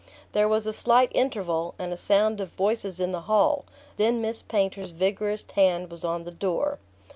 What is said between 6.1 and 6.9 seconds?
the door.